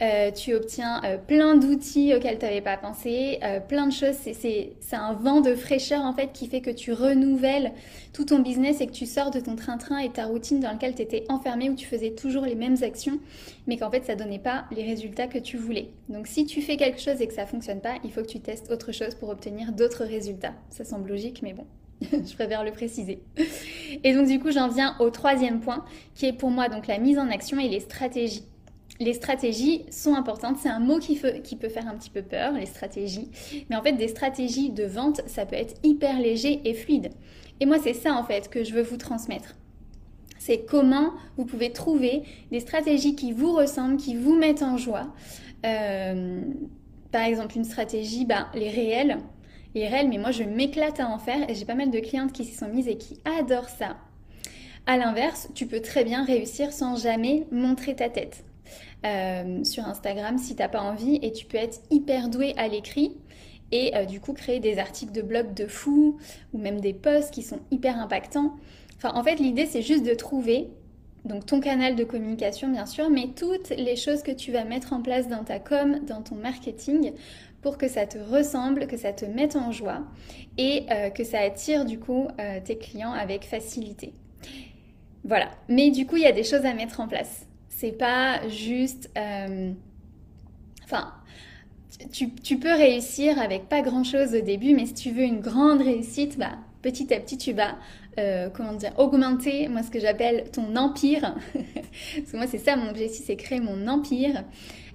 euh, 0.02 0.32
tu 0.32 0.54
obtiens 0.54 1.02
euh, 1.04 1.18
plein 1.18 1.56
d'outils 1.56 2.14
auxquels 2.16 2.40
tu 2.40 2.46
n'avais 2.46 2.62
pas 2.62 2.78
pensé, 2.78 3.40
euh, 3.44 3.60
plein 3.60 3.86
de 3.86 3.92
choses. 3.92 4.16
C'est 4.22 4.76
un 4.94 5.14
vent 5.14 5.42
de 5.42 5.56
fraîcheur 5.56 6.02
en 6.02 6.14
fait 6.14 6.32
qui 6.32 6.48
fait 6.48 6.62
que 6.62 6.70
tu 6.70 6.94
renouvelles 6.94 7.74
tout 8.14 8.26
ton 8.26 8.40
business 8.40 8.80
et 8.80 8.88
que 8.88 8.94
tu 8.94 9.06
sors 9.06 9.30
de 9.30 9.42
ton 9.42 9.56
train-train 9.56 9.98
et 9.98 10.10
ta 10.10 10.26
routine 10.26 10.62
dans 10.62 10.72
laquelle 10.72 10.96
tu 10.96 11.02
étais 11.02 11.26
enfermé 11.28 11.70
où 11.70 11.76
tu 11.76 11.86
faisais 11.86 12.12
toujours 12.12 12.46
les 12.46 12.56
mêmes 12.56 12.78
actions, 12.82 13.20
mais 13.68 13.78
qu'en 13.78 13.92
fait 13.92 14.06
ça 14.06 14.16
donnait 14.16 14.40
pas 14.40 14.66
les 14.72 14.84
résultats 14.84 15.28
que 15.28 15.38
tu 15.38 15.58
voulais. 15.58 15.90
Donc 16.08 16.28
si 16.28 16.46
tu 16.46 16.62
fais 16.62 16.78
quelque 16.78 17.02
chose 17.02 17.22
et 17.22 17.28
que 17.28 17.34
ça 17.34 17.46
fonctionne 17.46 17.82
pas, 17.82 17.96
il 18.06 18.12
faut 18.12 18.22
que 18.22 18.28
tu 18.28 18.40
testes 18.40 18.72
autre 18.72 18.94
chose 18.94 19.16
pour 19.16 19.30
obtenir 19.30 19.74
d'autres 19.74 20.06
résultats. 20.06 20.54
Ça 20.70 20.86
semble 20.86 21.10
logique, 21.10 21.42
mais 21.44 21.54
bon. 21.54 21.66
je 22.02 22.34
préfère 22.34 22.64
le 22.64 22.72
préciser. 22.72 23.20
Et 24.06 24.14
donc 24.14 24.28
du 24.28 24.40
coup, 24.40 24.52
j'en 24.52 24.70
viens 24.70 24.96
au 25.00 25.10
troisième 25.10 25.60
point, 25.60 25.84
qui 26.16 26.26
est 26.26 26.34
pour 26.34 26.50
moi 26.50 26.70
donc 26.70 26.88
la 26.88 26.98
mise 26.98 27.20
en 27.20 27.30
action 27.30 27.60
et 27.60 27.68
les 27.68 27.82
stratégies 27.82 28.46
les 29.00 29.14
stratégies 29.14 29.86
sont 29.92 30.14
importantes. 30.14 30.58
C'est 30.62 30.70
un 30.70 30.80
mot 30.80 31.00
qui, 31.00 31.16
peut 31.16 31.70
faire 31.70 31.88
un 31.88 31.96
petit 31.96 32.10
peu 32.10 32.22
peur, 32.22 32.54
les 32.54 32.66
stratégies. 32.66 33.30
Mais 33.70 33.76
en 33.76 33.82
fait, 33.82 33.94
des 33.94 34.10
stratégies 34.10 34.70
de 34.72 34.84
vente, 34.84 35.22
ça 35.26 35.46
peut 35.46 35.56
être 35.56 35.76
hyper 35.84 36.20
léger 36.20 36.62
et 36.66 36.74
fluide. 36.74 37.12
Et 37.60 37.66
moi, 37.66 37.78
c'est 37.82 37.94
ça 37.94 38.14
en 38.14 38.24
fait 38.24 38.50
que 38.50 38.64
je 38.64 38.74
veux 38.74 38.82
vous 38.82 38.98
transmettre. 38.98 39.56
C'est 40.38 40.66
comment 40.66 41.12
vous 41.38 41.46
pouvez 41.46 41.72
trouver 41.72 42.24
des 42.52 42.60
stratégies 42.60 43.16
qui 43.16 43.32
vous 43.32 43.54
ressemblent, 43.54 43.98
qui 43.98 44.16
vous 44.16 44.36
mettent 44.36 44.64
en 44.64 44.78
joie. 44.78 45.14
Euh, 45.66 46.42
par 47.12 47.24
exemple, 47.24 47.58
une 47.58 47.66
stratégie, 47.66 48.26
ben, 48.26 48.48
les 48.54 48.70
réels. 48.70 49.18
Les 49.76 49.88
réels, 49.88 50.10
mais 50.10 50.18
moi, 50.18 50.32
je 50.32 50.44
m'éclate 50.44 51.00
à 51.00 51.10
en 51.10 51.20
faire 51.20 51.50
et 51.50 51.56
j'ai 51.56 51.66
pas 51.66 51.76
mal 51.76 51.92
de 51.92 52.00
clientes 52.00 52.32
qui 52.32 52.44
s'y 52.44 52.56
sont 52.56 52.70
mises 52.70 52.88
et 52.88 52.98
qui 52.98 53.20
adorent 53.40 53.70
ça. 53.70 53.98
À 54.86 54.98
l'inverse, 54.98 55.50
tu 55.54 55.68
peux 55.68 55.82
très 55.82 56.04
bien 56.04 56.24
réussir 56.24 56.72
sans 56.72 56.96
jamais 56.96 57.46
montrer 57.52 57.96
ta 57.96 58.10
tête. 58.10 58.44
Euh, 59.06 59.64
sur 59.64 59.88
Instagram 59.88 60.38
si 60.38 60.58
t'as 60.58 60.68
pas 60.68 60.82
envie 60.82 61.20
et 61.22 61.32
tu 61.32 61.46
peux 61.46 61.56
être 61.56 61.80
hyper 61.90 62.28
doué 62.28 62.54
à 62.58 62.68
l'écrit 62.68 63.16
et 63.72 63.96
euh, 63.96 64.04
du 64.04 64.20
coup 64.20 64.34
créer 64.34 64.60
des 64.60 64.78
articles 64.78 65.14
de 65.14 65.22
blog 65.22 65.54
de 65.54 65.68
fou 65.68 66.18
ou 66.52 66.58
même 66.58 66.82
des 66.82 66.92
posts 66.92 67.34
qui 67.34 67.42
sont 67.42 67.60
hyper 67.72 67.98
impactants. 67.98 68.58
En 69.02 69.24
fait 69.24 69.36
l'idée 69.36 69.68
c'est 69.68 69.82
juste 69.82 70.06
de 70.06 70.14
trouver 70.14 70.68
donc 71.24 71.46
ton 71.46 71.62
canal 71.62 71.96
de 71.96 72.04
communication 72.04 72.68
bien 72.68 72.86
sûr, 72.86 73.10
mais 73.10 73.30
toutes 73.38 73.70
les 73.70 73.96
choses 73.96 74.22
que 74.22 74.32
tu 74.32 74.52
vas 74.52 74.66
mettre 74.66 74.92
en 74.92 75.02
place 75.02 75.30
dans 75.30 75.46
ta 75.46 75.60
com, 75.60 76.02
dans 76.06 76.22
ton 76.22 76.36
marketing 76.36 77.14
pour 77.62 77.78
que 77.78 77.88
ça 77.88 78.06
te 78.06 78.18
ressemble, 78.18 78.86
que 78.86 78.98
ça 78.98 79.14
te 79.14 79.24
mette 79.24 79.56
en 79.56 79.72
joie 79.72 80.02
et 80.58 80.84
euh, 80.92 81.10
que 81.10 81.24
ça 81.24 81.40
attire 81.40 81.86
du 81.86 82.00
coup 82.00 82.28
tes 82.66 82.78
clients 82.78 83.14
avec 83.14 83.46
facilité. 83.46 84.14
Voilà. 85.24 85.52
Mais 85.70 85.90
du 85.90 86.06
coup, 86.06 86.18
il 86.18 86.24
y 86.24 86.28
a 86.28 86.32
des 86.32 86.44
choses 86.44 86.66
à 86.66 86.74
mettre 86.74 87.00
en 87.00 87.08
place. 87.08 87.46
C'est 87.80 87.94
pas 87.94 88.46
juste. 88.50 89.10
Euh, 89.18 89.72
enfin, 90.84 91.14
tu, 92.12 92.58
peux 92.58 92.74
réussir 92.74 93.40
avec 93.40 93.70
pas 93.70 93.82
grand 93.82 94.04
chose 94.04 94.36
au 94.36 94.42
début, 94.42 94.74
mais 94.74 94.86
si 94.86 94.96
tu 94.96 95.12
veux 95.12 95.24
une 95.24 95.40
grande 95.40 95.82
réussite, 95.82 96.38
bah, 96.38 96.58
petit 96.82 97.14
à 97.14 97.22
petit, 97.22 97.38
tu 97.38 97.54
vas 97.54 97.78
euh, 98.18 98.50
comment 98.50 98.74
dire, 98.74 98.92
augmenter, 98.98 99.70
moi 99.70 99.82
ce 99.82 99.92
que 99.92 100.00
j'appelle 100.02 100.52
ton 100.52 100.76
empire. 100.76 101.36
Parce 101.54 102.32
que 102.34 102.36
moi 102.36 102.48
c'est 102.48 102.58
ça 102.58 102.76
mon 102.76 102.90
objectif, 102.90 103.24
c'est 103.26 103.38
créer 103.38 103.62
mon 103.62 103.88
empire 103.88 104.44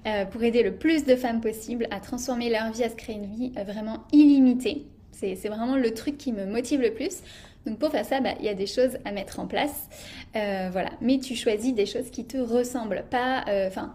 euh, 0.06 0.26
pour 0.26 0.42
aider 0.42 0.62
le 0.62 0.76
plus 0.76 1.06
de 1.06 1.16
femmes 1.16 1.40
possible 1.40 1.86
à 1.90 2.00
transformer 2.00 2.50
leur 2.50 2.70
vie, 2.70 2.84
à 2.84 2.90
se 2.90 2.96
créer 2.96 3.16
une 3.16 3.34
vie 3.34 3.52
vraiment 3.64 4.04
illimitée. 4.12 4.84
C'est 5.12 5.48
vraiment 5.48 5.76
le 5.76 5.94
truc 5.94 6.18
qui 6.18 6.32
me 6.32 6.44
motive 6.44 6.82
le 6.82 6.92
plus. 6.92 7.22
Donc 7.66 7.78
pour 7.78 7.90
faire 7.90 8.04
ça, 8.04 8.20
bah, 8.20 8.34
il 8.40 8.44
y 8.44 8.48
a 8.48 8.54
des 8.54 8.66
choses 8.66 8.98
à 9.04 9.12
mettre 9.12 9.40
en 9.40 9.46
place. 9.46 9.88
voilà. 10.34 10.90
Mais 11.00 11.18
tu 11.18 11.34
choisis 11.34 11.74
des 11.74 11.86
choses 11.86 12.10
qui 12.10 12.24
te 12.24 12.36
ressemblent. 12.36 13.04
Pas, 13.10 13.44
enfin, 13.66 13.94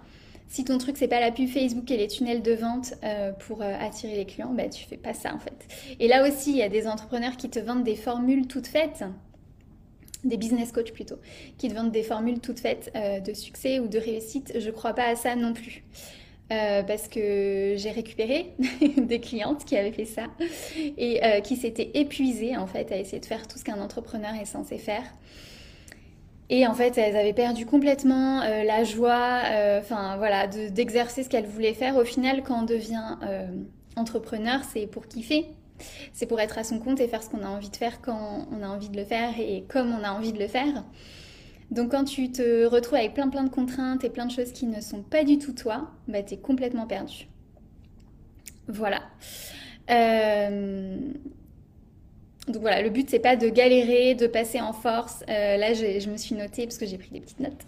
si 0.50 0.66
ton 0.66 0.80
truc 0.80 0.98
c'est 0.98 1.08
pas 1.08 1.20
la 1.20 1.32
pub 1.32 1.48
Facebook 1.48 1.90
et 1.92 1.98
les 1.98 2.08
tunnels 2.08 2.42
de 2.42 2.54
vente 2.54 2.96
euh, 3.04 3.32
pour 3.32 3.62
euh, 3.62 3.72
attirer 3.80 4.16
les 4.16 4.26
clients, 4.26 4.52
bah 4.52 4.68
tu 4.68 4.84
fais 4.84 4.98
pas 4.98 5.14
ça 5.14 5.34
en 5.34 5.40
fait. 5.40 5.68
Et 6.00 6.08
là 6.08 6.28
aussi, 6.28 6.50
il 6.50 6.58
y 6.58 6.64
a 6.64 6.70
des 6.70 6.88
entrepreneurs 6.88 7.38
qui 7.38 7.50
te 7.50 7.60
vendent 7.60 7.84
des 7.84 7.96
formules 7.96 8.48
toutes 8.48 8.68
faites, 8.68 9.04
des 10.24 10.38
business 10.38 10.72
coachs 10.72 10.92
plutôt, 10.92 11.18
qui 11.60 11.70
te 11.70 11.76
vendent 11.76 11.92
des 11.92 12.02
formules 12.02 12.40
toutes 12.40 12.60
faites 12.60 12.92
euh, 12.96 13.20
de 13.20 13.34
succès 13.34 13.80
ou 13.80 13.88
de 13.88 14.00
réussite. 14.00 14.54
Je 14.58 14.72
crois 14.72 14.94
pas 14.94 15.06
à 15.06 15.16
ça 15.16 15.36
non 15.36 15.54
plus. 15.54 15.84
Parce 16.50 17.08
que 17.08 17.76
j'ai 17.78 17.92
récupéré 17.92 18.54
des 18.98 19.20
clientes 19.20 19.66
qui 19.66 19.78
avaient 19.78 19.92
fait 19.92 20.06
ça 20.06 20.26
et 20.98 21.22
qui 21.44 21.56
s'étaient 21.56 21.92
épuisées 21.94 22.58
en 22.58 22.68
fait 22.68 22.92
à 22.92 22.98
essayer 22.98 23.20
de 23.20 23.26
faire 23.26 23.48
tout 23.48 23.58
ce 23.58 23.64
qu'un 23.64 23.80
entrepreneur 23.80 24.34
est 24.34 24.46
censé 24.46 24.78
faire. 24.78 25.04
Et 26.50 26.66
en 26.66 26.74
fait, 26.74 26.98
elles 26.98 27.16
avaient 27.16 27.34
perdu 27.34 27.66
complètement 27.66 28.42
euh, 28.42 28.64
la 28.64 28.84
joie, 28.84 29.42
euh, 29.52 29.80
enfin 29.80 30.18
voilà, 30.18 30.48
d'exercer 30.48 31.24
ce 31.24 31.30
qu'elles 31.30 31.46
voulaient 31.46 31.76
faire. 31.76 31.96
Au 31.96 32.04
final, 32.04 32.42
quand 32.44 32.62
on 32.62 32.66
devient 32.66 33.18
euh, 33.24 33.48
entrepreneur, 33.96 34.62
c'est 34.64 34.88
pour 34.88 35.08
kiffer. 35.08 35.46
C'est 36.12 36.26
pour 36.26 36.40
être 36.40 36.58
à 36.58 36.64
son 36.64 36.80
compte 36.80 37.00
et 37.00 37.08
faire 37.08 37.24
ce 37.24 37.30
qu'on 37.30 37.44
a 37.44 37.48
envie 37.48 37.70
de 37.70 37.76
faire 37.76 38.02
quand 38.02 38.48
on 38.52 38.64
a 38.64 38.68
envie 38.68 38.90
de 38.90 38.98
le 38.98 39.06
faire 39.06 39.40
et 39.40 39.64
comme 39.70 39.94
on 39.94 40.04
a 40.04 40.12
envie 40.12 40.34
de 40.34 40.40
le 40.40 40.48
faire. 40.48 40.84
Donc 41.72 41.92
quand 41.92 42.04
tu 42.04 42.32
te 42.32 42.66
retrouves 42.66 42.98
avec 42.98 43.14
plein 43.14 43.30
plein 43.30 43.44
de 43.44 43.50
contraintes 43.50 44.04
et 44.04 44.10
plein 44.10 44.26
de 44.26 44.32
choses 44.32 44.52
qui 44.52 44.66
ne 44.66 44.82
sont 44.82 45.04
pas 45.04 45.24
du 45.24 45.38
tout 45.38 45.54
toi, 45.54 45.92
bah 46.08 46.20
es 46.20 46.38
complètement 46.38 46.88
perdu. 46.88 47.28
Voilà. 48.68 49.02
Euh, 49.90 50.98
donc 52.50 52.62
voilà, 52.64 52.82
le 52.82 52.90
but 52.90 53.10
c'est 53.10 53.20
pas 53.20 53.36
de 53.36 53.48
galérer, 53.48 54.16
de 54.16 54.26
passer 54.28 54.60
en 54.60 54.74
force. 54.74 55.24
Euh, 55.30 55.58
là, 55.58 55.74
je 55.74 56.10
me 56.10 56.18
suis 56.18 56.36
noté, 56.36 56.64
parce 56.64 56.78
que 56.78 56.86
j'ai 56.86 56.98
pris 56.98 57.10
des 57.12 57.20
petites 57.20 57.40
notes, 57.40 57.62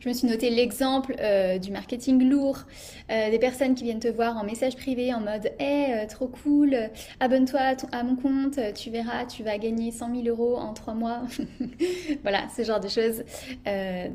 je 0.00 0.08
me 0.08 0.14
suis 0.14 0.28
noté 0.28 0.50
l'exemple 0.50 1.16
euh, 1.18 1.58
du 1.58 1.70
marketing 1.70 2.28
lourd, 2.28 2.58
euh, 3.10 3.30
des 3.30 3.38
personnes 3.38 3.74
qui 3.74 3.84
viennent 3.84 4.00
te 4.00 4.08
voir 4.08 4.36
en 4.36 4.44
message 4.44 4.76
privé 4.76 5.14
en 5.14 5.20
mode 5.20 5.50
Hey, 5.58 6.06
trop 6.08 6.28
cool, 6.28 6.76
abonne-toi 7.20 7.60
à, 7.92 8.02
mon 8.02 8.16
compte, 8.16 8.58
tu 8.74 8.90
verras, 8.90 9.24
tu 9.24 9.42
vas 9.42 9.56
gagner 9.56 9.92
100 9.92 10.22
000 10.22 10.28
euros 10.28 10.56
en 10.56 10.74
trois 10.74 10.94
mois. 10.94 11.22
voilà, 12.22 12.46
ce 12.54 12.62
genre 12.62 12.80
de 12.80 12.88
choses. 12.88 13.24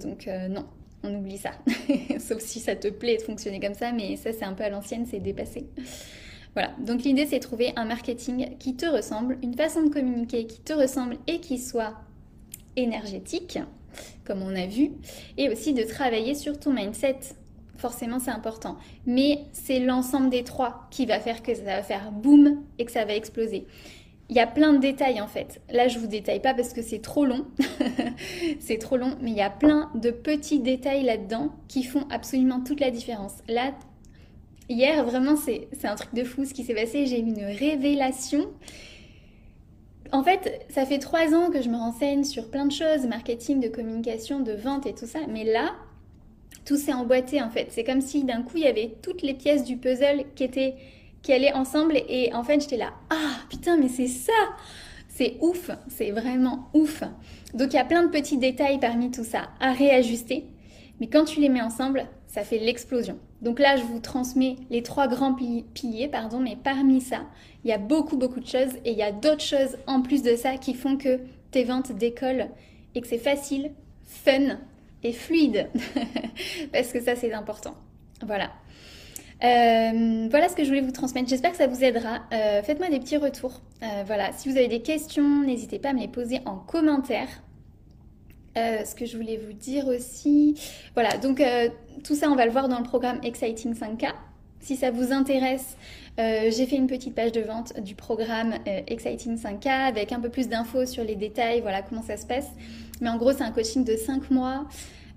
donc 0.02 0.30
non, 0.50 0.66
on 1.04 1.16
oublie 1.16 1.38
ça. 1.38 1.52
Sauf 2.20 2.40
si 2.40 2.60
ça 2.60 2.76
te 2.76 2.88
plaît 2.88 3.18
de 3.18 3.24
fonctionner 3.24 3.60
comme 3.60 3.74
ça, 3.74 3.92
mais 3.92 4.16
ça 4.16 4.32
c'est 4.32 4.46
un 4.46 4.54
peu 4.54 4.64
à 4.64 4.70
l'ancienne, 4.70 5.06
c'est 5.10 5.20
dépassé. 5.20 5.66
Voilà, 6.54 6.72
donc 6.80 7.04
l'idée 7.04 7.26
c'est 7.26 7.40
de 7.40 7.44
trouver 7.44 7.74
un 7.76 7.86
marketing 7.86 8.58
qui 8.60 8.76
te 8.76 8.86
ressemble, 8.86 9.38
une 9.42 9.56
façon 9.56 9.84
de 9.84 9.90
communiquer 9.90 10.46
qui 10.46 10.60
te 10.62 10.74
ressemble 10.74 11.18
et 11.28 11.40
qui 11.40 11.58
soit 11.58 11.96
énergétique, 12.76 13.60
comme 14.24 14.42
on 14.42 14.56
a 14.56 14.68
vu, 14.68 14.92
et 15.38 15.50
aussi 15.50 15.74
de 15.74 15.84
travailler 15.84 16.36
sur 16.36 16.60
ton 16.60 16.74
mindset. 16.74 17.20
Forcément 17.78 18.20
c'est 18.20 18.32
important, 18.32 18.78
mais 19.06 19.40
c'est 19.52 19.80
l'ensemble 19.80 20.30
des 20.30 20.44
trois 20.44 20.88
qui 20.92 21.06
va 21.06 21.20
faire 21.20 21.42
que 21.42 21.56
ça 21.56 21.64
va 21.64 21.84
faire 21.84 22.12
boum 22.12 22.62
et 22.78 22.86
que 22.86 22.92
ça 22.92 23.04
va 23.04 23.16
exploser. 23.16 23.66
Il 24.30 24.38
y 24.38 24.40
a 24.40 24.48
plein 24.48 24.74
de 24.74 24.80
détails 24.80 25.20
en 25.22 25.28
fait. 25.28 25.62
Là, 25.70 25.88
je 25.88 26.00
vous 26.00 26.08
détaille 26.08 26.40
pas 26.40 26.54
parce 26.54 26.72
que 26.72 26.82
c'est 26.82 27.02
trop 27.02 27.26
long. 27.26 27.46
c'est 28.60 28.78
trop 28.78 28.96
long, 28.96 29.18
mais 29.22 29.32
il 29.32 29.38
y 29.38 29.42
a 29.42 29.50
plein 29.50 29.92
de 29.96 30.12
petits 30.12 30.60
détails 30.60 31.04
là-dedans 31.04 31.50
qui 31.68 31.84
font 31.84 32.08
absolument 32.10 32.62
toute 32.62 32.80
la 32.80 32.90
différence. 32.90 33.34
Là, 33.50 33.74
Hier, 34.70 35.04
vraiment, 35.04 35.36
c'est 35.36 35.68
un 35.84 35.96
truc 35.96 36.14
de 36.14 36.24
fou 36.24 36.46
ce 36.46 36.54
qui 36.54 36.64
s'est 36.64 36.74
passé. 36.74 37.06
J'ai 37.06 37.20
eu 37.20 37.24
une 37.24 37.44
révélation. 37.44 38.48
En 40.12 40.24
fait, 40.24 40.66
ça 40.70 40.86
fait 40.86 41.00
trois 41.00 41.34
ans 41.34 41.50
que 41.50 41.62
je 41.62 41.70
me 41.70 41.76
renseigne 41.76 42.24
sur 42.24 42.50
plein 42.50 42.66
de 42.66 42.72
choses, 42.72 43.06
marketing, 43.08 43.60
de 43.60 43.68
communication, 43.68 44.40
de 44.40 44.54
vente 44.54 44.86
et 44.86 44.94
tout 44.94 45.08
ça. 45.08 45.20
Mais 45.28 45.44
là, 45.44 45.74
tout 46.66 46.78
s'est 46.78 46.94
emboîté 46.94 47.42
en 47.42 47.50
fait. 47.50 47.68
C'est 47.72 47.84
comme 47.84 48.02
si 48.02 48.24
d'un 48.24 48.42
coup, 48.44 48.58
il 48.58 48.64
y 48.64 48.68
avait 48.68 48.96
toutes 49.02 49.22
les 49.22 49.34
pièces 49.34 49.64
du 49.64 49.78
puzzle 49.78 50.26
qui 50.36 50.44
étaient 50.44 50.76
qui 51.24 51.34
allaient 51.34 51.54
ensemble. 51.54 51.98
Et 52.08 52.34
en 52.34 52.44
fait, 52.44 52.60
j'étais 52.62 52.78
là, 52.78 52.94
ah 53.10 53.38
putain, 53.50 53.78
mais 53.78 53.88
c'est 53.88 54.08
ça 54.08 54.34
C'est 55.08 55.38
ouf, 55.42 55.72
c'est 55.88 56.12
vraiment 56.12 56.70
ouf. 56.74 57.04
Donc 57.54 57.74
il 57.74 57.78
y 57.78 57.80
a 57.80 57.86
plein 57.86 58.04
de 58.04 58.10
petits 58.10 58.38
détails 58.38 58.80
parmi 58.80 59.10
tout 59.10 59.24
ça 59.24 59.50
à 59.60 59.72
réajuster. 59.72 60.46
Mais 61.00 61.08
quand 61.08 61.26
tu 61.26 61.40
les 61.40 61.50
mets 61.50 61.62
ensemble, 61.62 62.06
ça 62.28 62.44
fait 62.44 62.60
l'explosion. 62.60 63.18
Donc 63.42 63.60
là, 63.60 63.76
je 63.76 63.84
vous 63.84 64.00
transmets 64.00 64.56
les 64.70 64.84
trois 64.84 65.08
grands 65.08 65.34
piliers, 65.34 66.08
pardon, 66.08 66.40
mais 66.40 66.58
parmi 66.62 67.02
ça, 67.02 67.22
il 67.64 67.70
y 67.70 67.74
a 67.74 67.78
beaucoup, 67.78 68.18
beaucoup 68.18 68.40
de 68.40 68.48
choses 68.48 68.74
et 68.86 68.92
il 68.92 68.98
y 68.98 69.04
a 69.04 69.12
d'autres 69.12 69.44
choses 69.44 69.78
en 69.88 70.02
plus 70.02 70.24
de 70.24 70.36
ça 70.36 70.58
qui 70.58 70.74
font 70.74 70.98
que 70.98 71.20
tes 71.52 71.64
ventes 71.64 71.92
décollent 71.92 72.50
et 72.96 73.02
que 73.02 73.08
c'est 73.08 73.18
facile, 73.18 73.72
fun 74.04 74.60
et 75.04 75.14
fluide. 75.14 75.70
Parce 76.74 76.92
que 76.92 77.02
ça, 77.02 77.16
c'est 77.16 77.34
important. 77.34 77.76
Voilà. 78.26 78.52
Euh, 79.44 80.28
voilà 80.30 80.48
ce 80.48 80.56
que 80.56 80.64
je 80.64 80.70
voulais 80.70 80.82
vous 80.82 80.92
transmettre. 80.92 81.28
J'espère 81.28 81.52
que 81.52 81.58
ça 81.58 81.68
vous 81.68 81.84
aidera. 81.84 82.22
Euh, 82.32 82.64
faites-moi 82.64 82.90
des 82.90 83.00
petits 83.00 83.18
retours. 83.18 83.62
Euh, 83.82 84.04
voilà. 84.06 84.32
Si 84.32 84.50
vous 84.50 84.58
avez 84.58 84.70
des 84.70 84.82
questions, 84.82 85.44
n'hésitez 85.44 85.80
pas 85.80 85.90
à 85.90 85.94
me 85.94 86.00
les 86.00 86.08
poser 86.08 86.40
en 86.46 86.56
commentaire. 86.58 87.28
Euh, 88.56 88.86
ce 88.86 88.94
que 88.94 89.06
je 89.06 89.18
voulais 89.18 89.38
vous 89.38 89.54
dire 89.54 89.88
aussi. 89.88 90.56
Voilà, 90.94 91.18
donc 91.18 91.42
euh, 91.42 91.70
tout 92.04 92.14
ça, 92.14 92.30
on 92.30 92.36
va 92.36 92.46
le 92.46 92.52
voir 92.52 92.70
dans 92.70 92.78
le 92.78 92.84
programme 92.84 93.20
Exciting 93.24 93.74
5K. 93.74 94.12
Si 94.60 94.76
ça 94.76 94.92
vous 94.92 95.12
intéresse, 95.12 95.76
euh, 96.20 96.52
j'ai 96.56 96.68
fait 96.68 96.76
une 96.76 96.86
petite 96.86 97.16
page 97.16 97.32
de 97.32 97.42
vente 97.42 97.80
du 97.82 97.96
programme 97.96 98.54
Exciting 98.66 99.38
5K 99.38 99.68
avec 99.68 100.12
un 100.12 100.20
peu 100.20 100.30
plus 100.30 100.48
d'infos 100.48 100.86
sur 100.86 101.04
les 101.04 101.16
détails, 101.16 101.62
voilà 101.62 101.82
comment 101.82 102.04
ça 102.04 102.16
se 102.16 102.28
passe. 102.28 102.48
Mais 103.02 103.10
en 103.10 103.18
gros, 103.18 103.32
c'est 103.34 103.44
un 103.44 103.52
coaching 103.52 103.84
de 103.84 103.98
5 103.98 104.30
mois. 104.30 104.66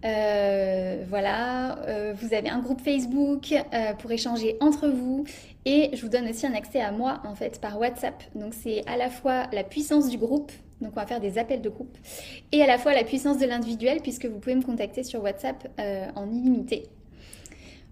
voilà, 0.03 1.79
vous 2.15 2.35
avez 2.35 2.49
un 2.49 2.59
groupe 2.59 2.81
Facebook 2.81 3.55
pour 3.99 4.11
échanger 4.11 4.57
entre 4.61 4.89
vous 4.89 5.25
et 5.67 5.91
je 5.93 6.01
vous 6.01 6.09
donne 6.09 6.29
aussi 6.29 6.47
un 6.47 6.55
accès 6.55 6.81
à 6.81 6.91
moi 6.91 7.21
en 7.25 7.35
fait 7.35 7.61
par 7.61 7.79
WhatsApp. 7.79 8.23
Donc 8.35 8.55
c'est 8.55 8.83
à 8.87 8.97
la 8.97 9.11
fois 9.11 9.45
la 9.53 9.63
puissance 9.63 10.09
du 10.09 10.17
groupe 10.17 10.51
donc 10.81 10.93
on 10.95 11.01
va 11.01 11.07
faire 11.07 11.21
des 11.21 11.39
appels 11.39 11.63
de 11.63 11.69
groupe. 11.69 11.97
Et 12.53 12.63
à 12.63 12.67
la 12.67 12.79
fois 12.79 12.95
la 12.95 13.05
puissance 13.05 13.39
de 13.39 13.47
l'individuel 13.47 14.01
puisque 14.03 14.27
vous 14.27 14.39
pouvez 14.39 14.55
me 14.55 14.63
contacter 14.63 15.03
sur 15.05 15.23
WhatsApp 15.23 15.69
euh, 15.81 16.07
en 16.15 16.31
illimité. 16.31 16.85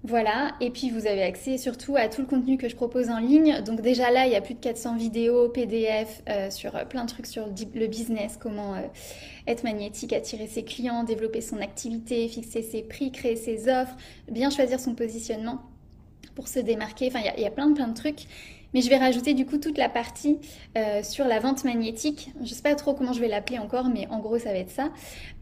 Voilà, 0.07 0.53
et 0.61 0.69
puis 0.69 0.91
vous 0.91 1.07
avez 1.07 1.23
accès 1.23 1.57
surtout 1.57 1.97
à 1.97 2.09
tout 2.09 2.21
le 2.21 2.27
contenu 2.27 2.59
que 2.59 2.69
je 2.69 2.77
propose 2.77 3.09
en 3.09 3.21
ligne. 3.21 3.63
Donc 3.63 3.81
déjà 3.81 4.11
là, 4.11 4.27
il 4.27 4.33
y 4.33 4.37
a 4.37 4.43
plus 4.43 4.53
de 4.53 4.61
400 4.61 4.97
vidéos, 4.97 5.49
PDF 5.49 6.23
euh, 6.29 6.51
sur 6.51 6.77
euh, 6.77 6.85
plein 6.85 7.07
de 7.07 7.11
trucs 7.11 7.25
sur 7.25 7.47
le 7.47 7.87
business, 7.87 8.39
comment 8.39 8.75
être 9.47 9.65
magnétique, 9.65 10.13
attirer 10.13 10.47
ses 10.47 10.63
clients, 10.63 11.05
développer 11.05 11.41
son 11.41 11.59
activité, 11.59 12.29
fixer 12.29 12.61
ses 12.61 12.83
prix, 12.83 13.13
créer 13.13 13.37
ses 13.37 13.71
offres, 13.71 13.97
bien 14.31 14.51
choisir 14.51 14.79
son 14.79 14.95
positionnement 14.95 15.63
pour 16.35 16.49
se 16.49 16.59
démarquer. 16.59 17.07
Enfin, 17.07 17.21
il 17.21 17.41
y, 17.41 17.45
y, 17.45 17.47
a 17.47 17.51
plein 17.51 17.69
de 17.69 17.75
plein 17.75 17.89
de 17.89 17.95
trucs. 17.95 18.27
Mais 18.75 18.81
je 18.81 18.91
vais 18.91 18.97
rajouter 18.97 19.35
du 19.35 19.47
coup 19.47 19.59
toute 19.59 19.79
la 19.79 19.89
partie 19.89 20.39
euh, 20.77 21.05
sur 21.05 21.27
la 21.27 21.39
vente 21.39 21.63
magnétique. 21.63 22.33
Je 22.37 22.41
ne 22.41 22.47
sais 22.47 22.63
pas 22.63 22.75
trop 22.75 22.93
comment 22.93 23.13
je 23.13 23.21
vais 23.21 23.29
l'appeler 23.29 23.61
encore, 23.61 23.89
mais 23.89 24.09
en 24.09 24.19
gros 24.19 24.37
ça 24.37 24.51
va 24.51 24.59
être 24.59 24.71
ça. 24.71 24.91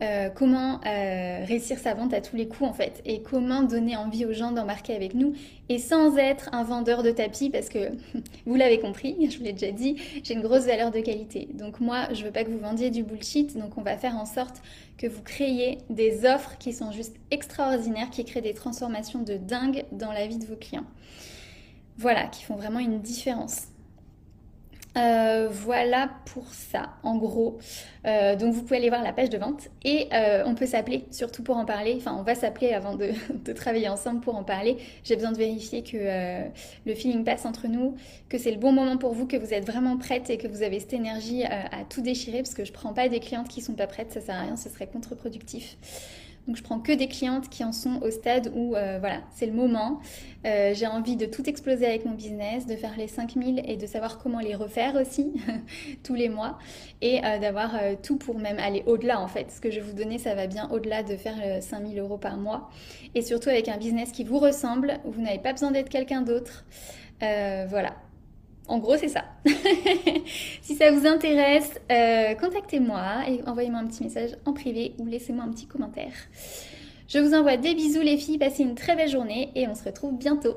Euh, 0.03 0.29
comment 0.29 0.81
euh, 0.87 1.45
réussir 1.47 1.79
sa 1.79 1.95
vente 1.95 2.12
à 2.12 2.21
tous 2.21 2.37
les 2.37 2.47
coups 2.47 2.69
en 2.69 2.75
fait. 2.75 3.01
Et 3.07 3.23
comment 3.23 3.62
donner 3.62 3.97
envie 3.97 4.27
aux 4.27 4.35
gens 4.35 4.53
d'embarquer 4.53 4.95
avec 4.95 5.15
nous. 5.15 5.33
Et 5.71 5.79
sans 5.79 6.19
être 6.19 6.51
un 6.53 6.62
vendeur 6.62 7.03
de 7.03 7.11
tapis, 7.11 7.49
parce 7.49 7.71
que 7.71 7.93
vous 8.47 8.55
l'avez 8.55 8.79
compris, 8.79 9.17
je 9.31 9.39
vous 9.39 9.45
l'ai 9.45 9.55
déjà 9.55 9.73
dit, 9.73 9.97
j'ai 10.23 10.35
une 10.35 10.43
grosse 10.43 10.67
valeur 10.67 10.91
de 10.91 11.01
qualité. 11.01 11.49
Donc 11.55 11.81
moi, 11.81 12.09
je 12.12 12.21
ne 12.21 12.27
veux 12.27 12.33
pas 12.33 12.45
que 12.45 12.51
vous 12.51 12.59
vendiez 12.59 12.91
du 12.91 13.03
bullshit. 13.03 13.57
Donc 13.57 13.79
on 13.79 13.83
va 13.83 13.97
faire 13.97 14.17
en 14.17 14.27
sorte 14.27 14.61
que 14.99 15.07
vous 15.07 15.23
créiez 15.23 15.79
des 15.89 16.27
offres 16.27 16.59
qui 16.59 16.75
sont 16.75 16.93
juste 16.93 17.17
extraordinaires, 17.31 18.11
qui 18.11 18.27
créent 18.27 18.43
des 18.43 18.53
transformations 18.53 19.23
de 19.23 19.39
dingue 19.39 19.85
dans 19.91 20.12
la 20.12 20.27
vie 20.27 20.37
de 20.37 20.45
vos 20.45 20.57
clients 20.57 20.85
voilà, 22.02 22.26
qui 22.26 22.42
font 22.42 22.56
vraiment 22.56 22.80
une 22.80 23.00
différence. 23.00 23.68
Euh, 24.99 25.49
voilà 25.50 26.11
pour 26.26 26.52
ça, 26.52 26.90
en 27.02 27.16
gros. 27.16 27.59
Euh, 28.04 28.37
donc 28.37 28.52
vous 28.52 28.62
pouvez 28.62 28.76
aller 28.76 28.90
voir 28.90 29.02
la 29.02 29.14
page 29.14 29.30
de 29.30 29.38
vente 29.38 29.68
et 29.85 30.09
euh, 30.12 30.42
on 30.44 30.54
peut 30.54 30.66
s'appeler, 30.66 31.06
surtout 31.11 31.42
pour 31.42 31.56
en 31.56 31.64
parler. 31.64 31.94
Enfin, 31.97 32.14
on 32.18 32.23
va 32.23 32.35
s'appeler 32.35 32.75
avant 32.75 32.94
de, 32.94 33.12
travailler 33.54 33.88
ensemble 33.88 34.21
pour 34.21 34.37
en 34.37 34.44
parler. 34.44 34.76
J'ai 35.04 35.16
besoin 35.16 35.32
de 35.32 35.38
vérifier 35.38 35.82
que 35.82 35.97
le 36.85 36.94
feeling 36.94 37.25
passe 37.25 37.47
entre 37.47 37.68
nous, 37.68 37.94
que 38.28 38.37
c'est 38.37 38.50
le 38.50 38.59
bon 38.59 38.73
moment 38.73 38.99
pour 38.99 39.14
vous, 39.14 39.26
que 39.26 39.37
vous 39.37 39.54
êtes 39.54 39.64
vraiment 39.64 39.97
prête 39.97 40.28
et 40.28 40.37
que 40.37 40.49
vous 40.49 40.62
avez 40.62 40.78
cette 40.80 40.92
énergie 40.92 41.44
à 41.44 41.85
tout 41.88 42.02
déchirer 42.02 42.38
parce 42.38 42.54
que 42.54 42.64
je 42.64 42.73
prends 42.73 42.92
pas 42.92 43.09
des 43.09 43.21
clientes 43.21 43.49
qui 43.49 43.62
sont 43.62 43.75
pas 43.75 43.87
prêtes, 43.87 44.12
ça 44.12 44.21
sert 44.21 44.35
à 44.35 44.40
rien, 44.42 44.56
ce 44.56 44.68
serait 44.68 44.88
contre-productif. 44.88 45.78
Donc 46.47 46.57
je 46.57 46.63
prends 46.63 46.81
que 46.81 46.93
des 46.93 47.07
clientes 47.07 47.49
qui 47.49 47.63
en 47.63 47.73
sont 47.73 48.01
au 48.03 48.11
stade 48.11 48.51
où 48.55 48.75
euh, 48.75 48.99
voilà, 48.99 49.21
c'est 49.31 49.47
le 49.47 49.53
moment. 49.53 50.01
Euh, 50.45 50.75
j'ai 50.75 50.89
envie 50.89 51.17
de 51.17 51.25
tout 51.25 51.49
exploser 51.49 51.87
avec 51.87 52.05
mon 52.05 52.13
business, 52.13 52.67
de 52.67 52.75
faire 52.75 52.95
les 52.97 53.07
5000 53.07 53.63
et 53.65 53.77
de 53.77 53.87
savoir 53.87 54.19
comment 54.19 54.41
les 54.41 54.57
refaire 54.57 54.97
aussi 54.97 55.33
tous 56.03 56.15
les 56.15 56.29
mois 56.29 56.59
et 57.01 57.25
euh, 57.25 57.39
d'avoir 57.39 57.79
tout 58.03 58.17
pour 58.17 58.39
même 58.39 58.59
aller 58.59 58.83
au-delà 58.87 59.21
en 59.21 59.29
fait. 59.29 59.53
Ce 59.53 59.61
que 59.61 59.71
je 59.71 59.77
vais 59.77 59.87
vous 59.87 59.97
donner, 59.97 60.19
ça 60.19 60.35
va 60.35 60.49
bien 60.49 60.69
au-delà 60.71 61.05
de 61.05 61.17
faire 61.17 61.63
5000 61.63 61.99
euros 62.01 62.19
par 62.19 62.37
mois 62.37 62.71
et 63.15 63.23
surtout 63.23 63.49
avec 63.49 63.69
un 63.69 63.77
business 63.77 64.11
qui 64.11 64.25
vous 64.25 64.39
ressemble, 64.39 64.99
où 65.05 65.13
vous 65.13 65.23
n'avez 65.23 65.39
pas 65.39 65.53
besoin 65.53 65.71
d'être 65.71 65.89
quelqu'un 65.89 66.23
d'autre. 66.23 66.65
voilà, 67.21 67.95
en 68.69 68.78
gros, 68.78 68.97
c'est 68.97 69.09
ça. 69.09 69.25
si 70.62 70.75
ça 70.76 70.90
vous 70.90 71.07
intéresse, 71.07 71.81
euh, 71.90 72.35
contactez-moi 72.35 73.28
et 73.28 73.42
envoyez-moi 73.47 73.81
un 73.81 73.87
petit 73.87 74.04
message 74.04 74.31
en 74.45 74.52
privé 74.52 74.95
ou 74.99 75.07
laissez-moi 75.07 75.45
un 75.45 75.50
petit 75.50 75.66
commentaire. 75.66 76.12
Je 77.09 77.19
vous 77.19 77.35
envoie 77.35 77.57
des 77.57 77.75
bisous 77.75 78.00
les 78.00 78.16
filles, 78.16 78.38
passez 78.38 78.62
une 78.62 78.75
très 78.75 78.97
belle 78.97 79.11
journée 79.11 79.50
et 79.54 79.69
on 79.69 79.75
se 79.75 79.85
retrouve 79.85 80.16
bientôt. 80.16 80.57